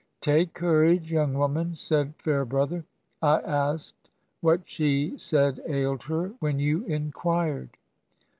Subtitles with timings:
[0.19, 2.83] 'Take courage, young woman,' said Fairbrother.
[3.21, 7.77] 'I asked what she said ailed her when you inquired.